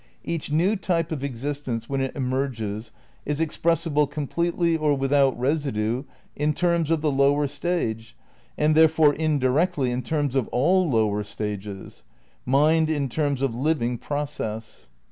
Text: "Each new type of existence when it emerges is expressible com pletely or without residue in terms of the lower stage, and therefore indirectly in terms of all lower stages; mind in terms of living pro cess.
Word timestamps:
"Each 0.23 0.51
new 0.51 0.75
type 0.75 1.11
of 1.11 1.23
existence 1.23 1.87
when 1.87 2.01
it 2.01 2.15
emerges 2.15 2.91
is 3.23 3.39
expressible 3.39 4.07
com 4.07 4.25
pletely 4.25 4.75
or 4.81 4.95
without 4.97 5.39
residue 5.39 6.05
in 6.35 6.53
terms 6.53 6.89
of 6.89 7.01
the 7.01 7.11
lower 7.11 7.45
stage, 7.45 8.17
and 8.57 8.73
therefore 8.73 9.13
indirectly 9.13 9.91
in 9.91 10.01
terms 10.01 10.35
of 10.35 10.47
all 10.47 10.89
lower 10.89 11.23
stages; 11.23 12.01
mind 12.47 12.89
in 12.89 13.09
terms 13.09 13.43
of 13.43 13.53
living 13.53 13.99
pro 13.99 14.25
cess. 14.25 14.87